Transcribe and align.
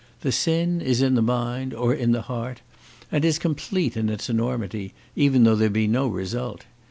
The 0.21 0.31
sin 0.31 0.81
is 0.81 1.03
in 1.03 1.13
the 1.13 1.21
mind, 1.21 1.75
or 1.75 1.93
in 1.93 2.11
the 2.11 2.23
heart, 2.23 2.61
and 3.11 3.23
is 3.23 3.37
complete 3.37 3.95
in 3.95 4.09
its 4.09 4.31
enormity, 4.31 4.95
even 5.15 5.43
though 5.43 5.53
there 5.55 5.69
be 5.69 5.85
no 5.85 6.07
result. 6.07 6.65